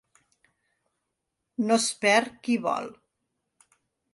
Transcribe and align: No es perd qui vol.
No 1.67 1.77
es 1.83 1.87
perd 2.07 2.35
qui 2.49 2.59
vol. 2.65 2.89